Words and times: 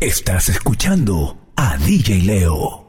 Estás 0.00 0.48
escuchando 0.48 1.36
a 1.56 1.76
DJ 1.76 2.22
Leo. 2.22 2.87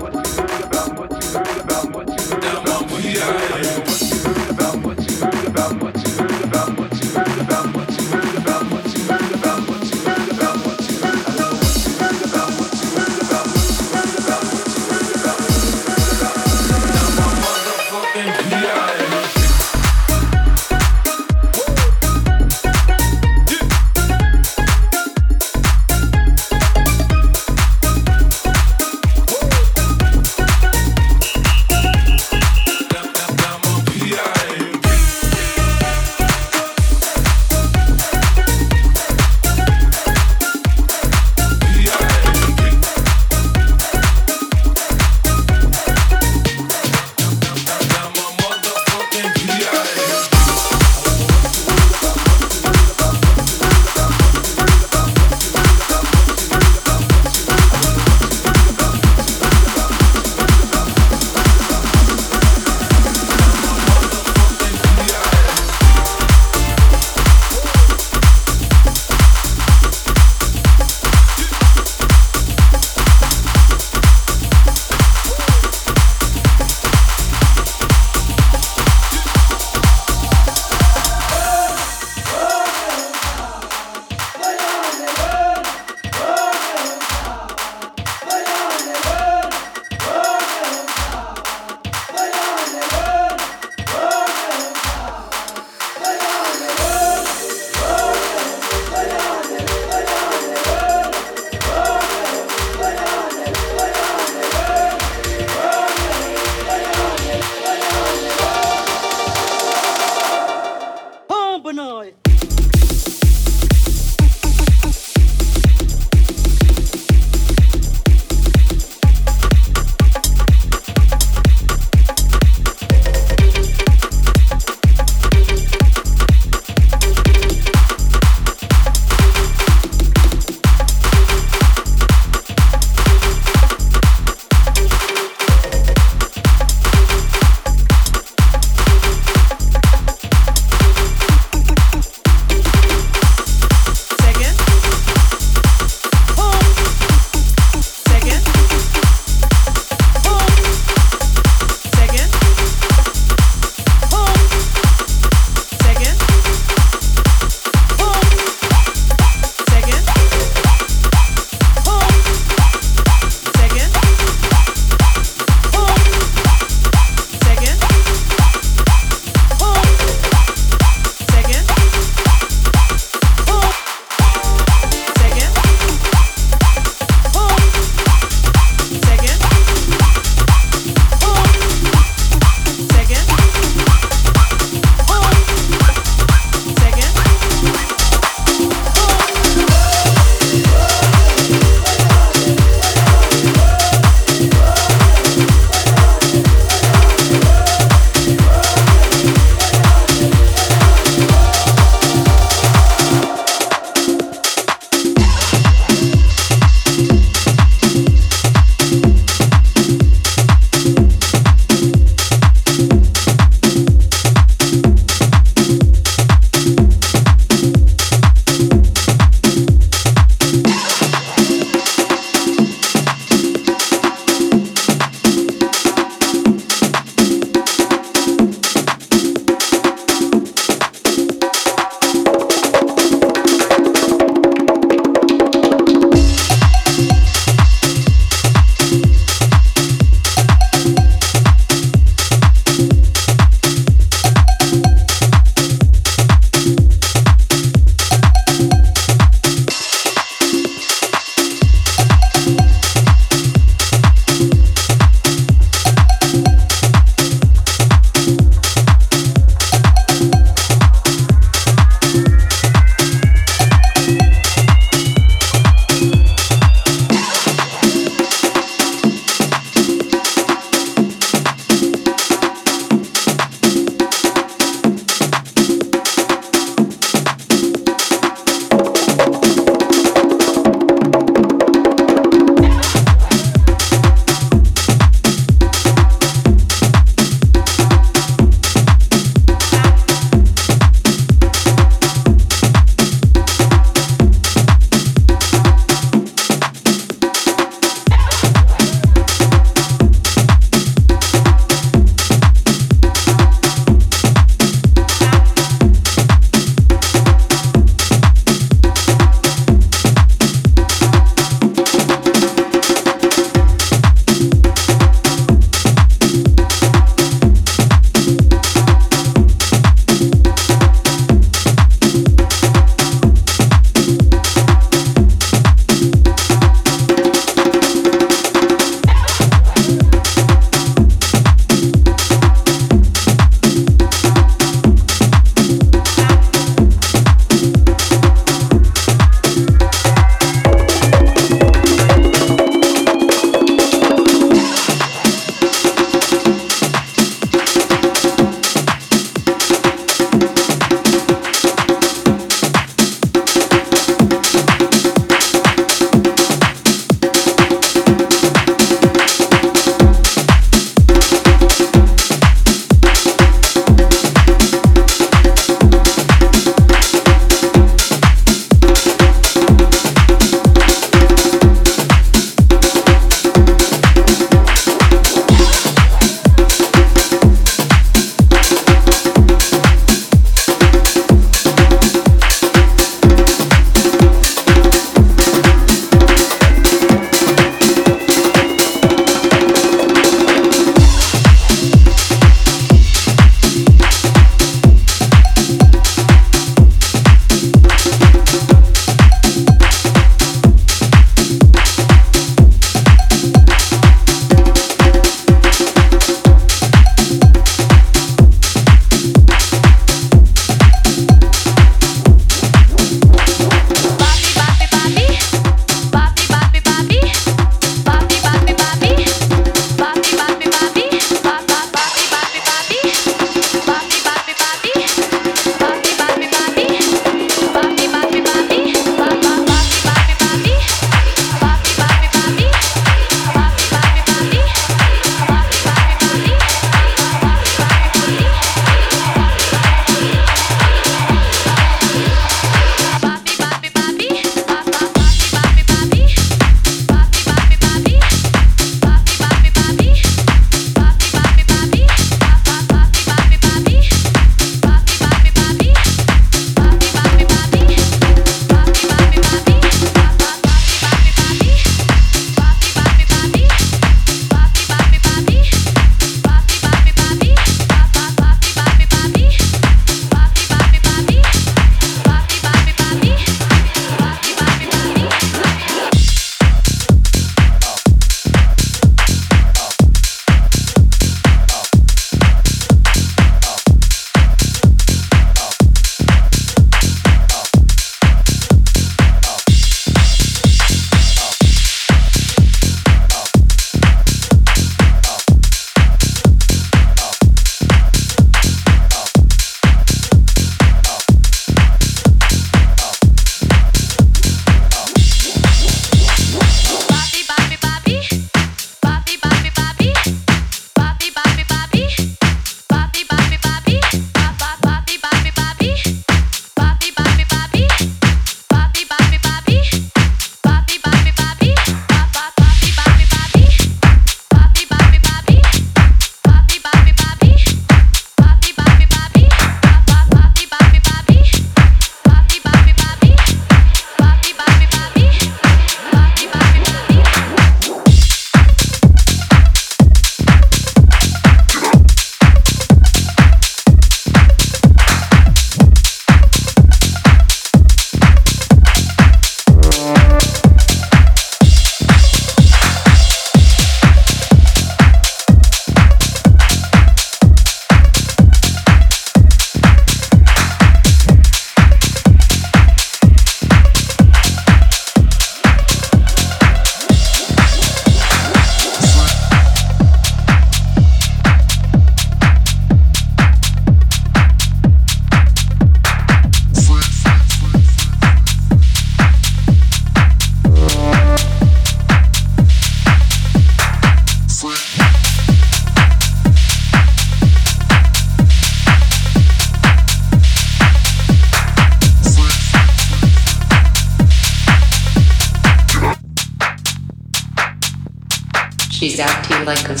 Like 599.65 599.89
a 599.89 600.00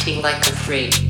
acting 0.00 0.22
like 0.22 0.46
a 0.46 0.52
freak. 0.52 1.09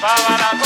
Freak. 0.00 0.60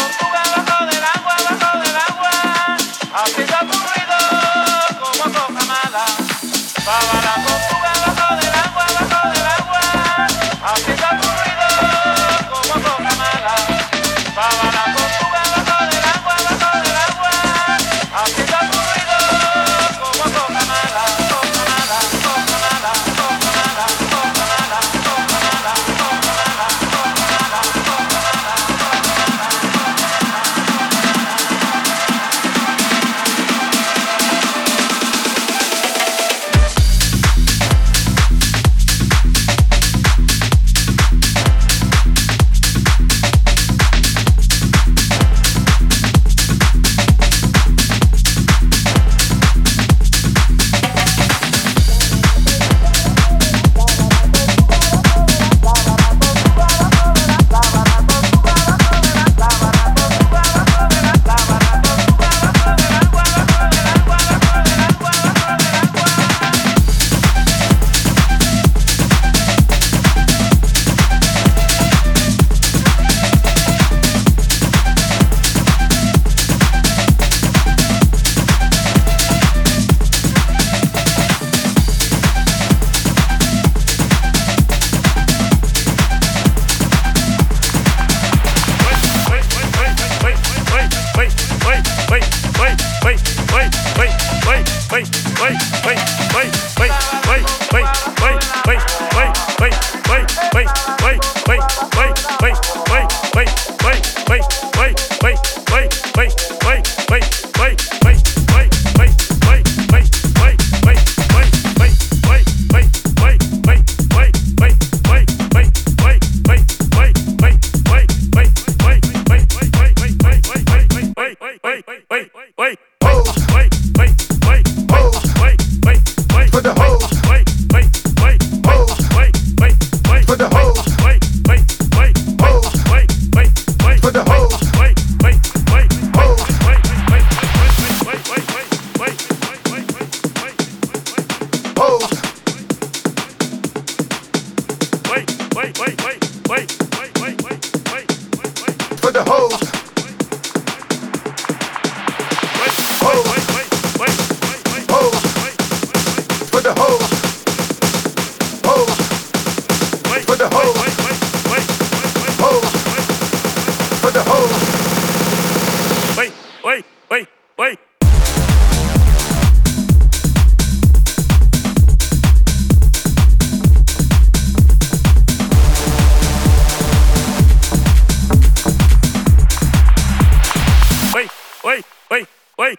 Get, 182.57 182.77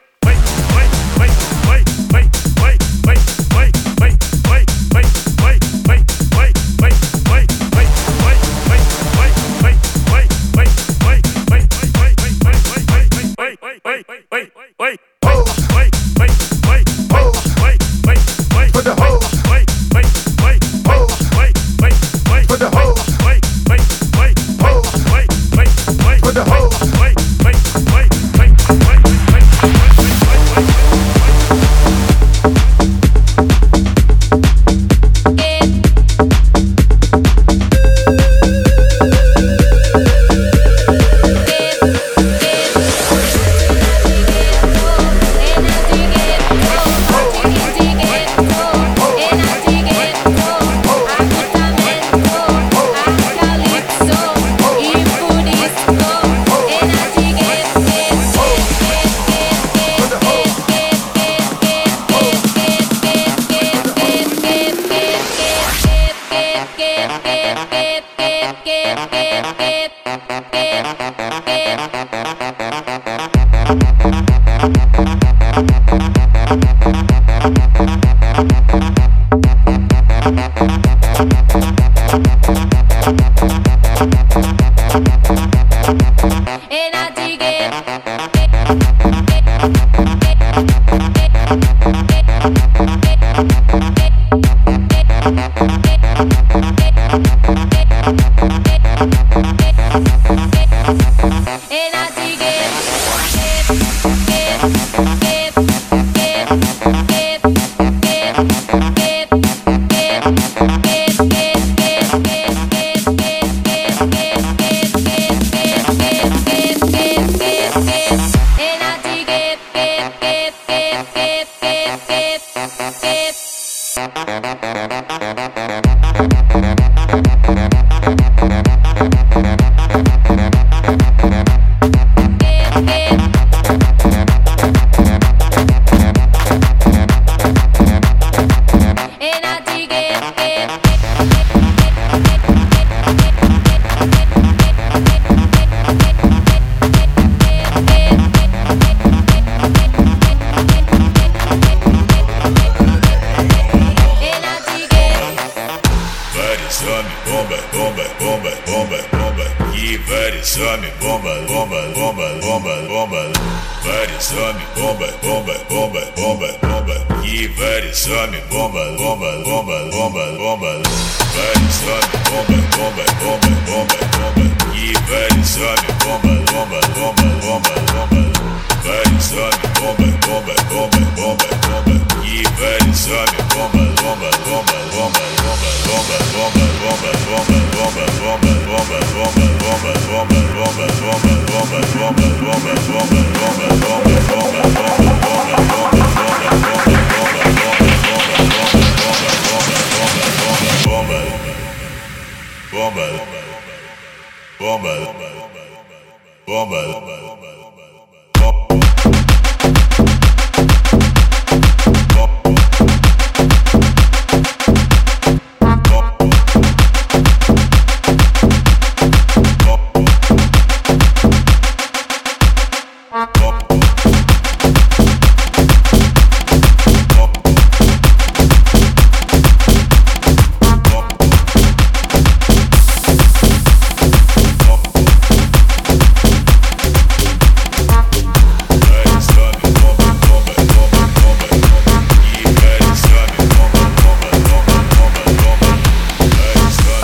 moment. 192.63 192.94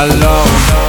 Alone, 0.01 0.80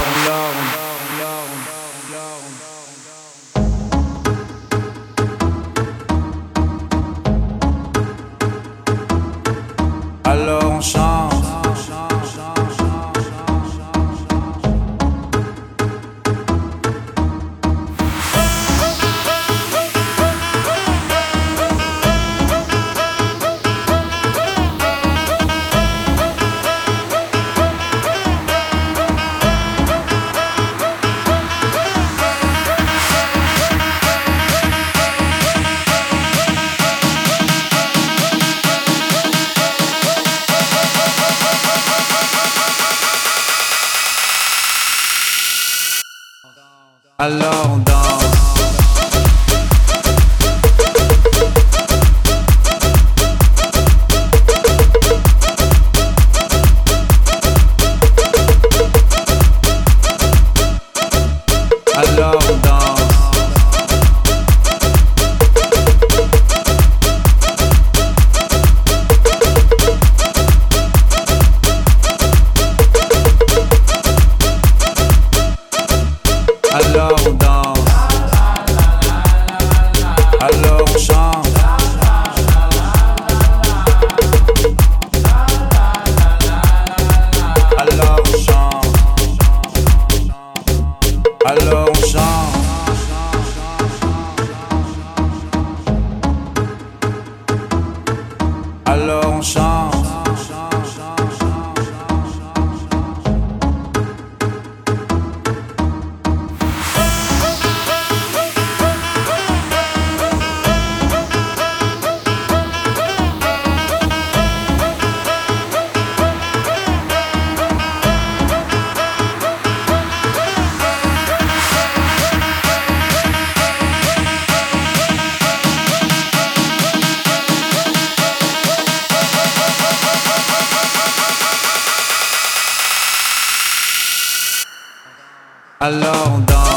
Alors 135.85 136.35
on 136.37 136.39
danse. 136.47 136.72